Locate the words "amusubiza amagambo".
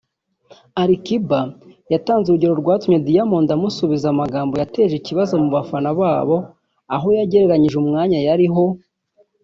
3.55-4.53